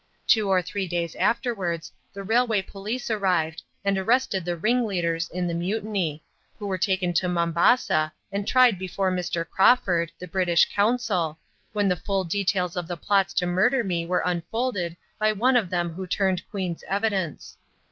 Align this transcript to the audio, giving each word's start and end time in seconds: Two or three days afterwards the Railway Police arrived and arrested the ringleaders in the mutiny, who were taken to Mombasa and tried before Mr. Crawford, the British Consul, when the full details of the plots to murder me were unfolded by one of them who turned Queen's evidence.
Two 0.25 0.49
or 0.49 0.63
three 0.63 0.87
days 0.87 1.13
afterwards 1.13 1.91
the 2.11 2.23
Railway 2.23 2.63
Police 2.63 3.11
arrived 3.11 3.61
and 3.85 3.99
arrested 3.99 4.43
the 4.43 4.57
ringleaders 4.57 5.29
in 5.29 5.45
the 5.45 5.53
mutiny, 5.53 6.23
who 6.57 6.65
were 6.65 6.79
taken 6.79 7.13
to 7.13 7.29
Mombasa 7.29 8.11
and 8.31 8.47
tried 8.47 8.79
before 8.79 9.11
Mr. 9.11 9.47
Crawford, 9.47 10.11
the 10.17 10.27
British 10.27 10.67
Consul, 10.73 11.37
when 11.73 11.87
the 11.87 11.95
full 11.95 12.23
details 12.23 12.75
of 12.75 12.87
the 12.87 12.97
plots 12.97 13.31
to 13.35 13.45
murder 13.45 13.83
me 13.83 14.03
were 14.07 14.23
unfolded 14.25 14.97
by 15.19 15.31
one 15.31 15.55
of 15.55 15.69
them 15.69 15.93
who 15.93 16.07
turned 16.07 16.49
Queen's 16.49 16.83
evidence. 16.87 17.57